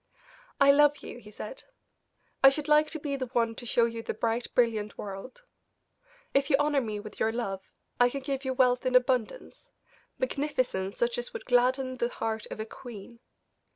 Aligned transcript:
"I 0.59 0.71
love 0.71 1.03
you," 1.03 1.19
he 1.19 1.29
said. 1.29 1.61
"I 2.43 2.49
should 2.49 2.67
like 2.67 2.89
to 2.89 2.99
be 2.99 3.15
the 3.15 3.27
one 3.27 3.53
to 3.53 3.67
show 3.67 3.85
you 3.85 4.01
the 4.01 4.15
bright, 4.15 4.51
brilliant 4.55 4.97
world. 4.97 5.43
If 6.33 6.49
you 6.49 6.55
honor 6.57 6.81
me 6.81 6.99
with 6.99 7.19
your 7.19 7.31
love, 7.31 7.61
I 7.99 8.09
can 8.09 8.21
give 8.21 8.43
you 8.43 8.55
wealth 8.55 8.83
in 8.83 8.95
abundance, 8.95 9.69
magnificence, 10.17 10.97
such 10.97 11.19
as 11.19 11.33
would 11.33 11.45
gladden 11.45 11.97
the 11.97 12.09
heart 12.09 12.47
of 12.49 12.59
a 12.59 12.65
queen. 12.65 13.19